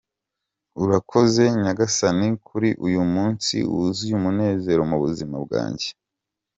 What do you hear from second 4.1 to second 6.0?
umunezero mu buzima bwanjye!